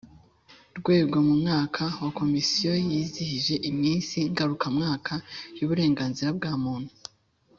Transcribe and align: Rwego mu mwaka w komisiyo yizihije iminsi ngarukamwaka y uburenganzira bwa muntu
Rwego 0.79 1.17
mu 1.27 1.33
mwaka 1.41 1.81
w 2.05 2.09
komisiyo 2.19 2.71
yizihije 2.89 3.55
iminsi 3.69 4.15
ngarukamwaka 4.31 5.13
y 5.57 5.61
uburenganzira 5.65 6.29
bwa 6.39 6.53
muntu 6.63 6.91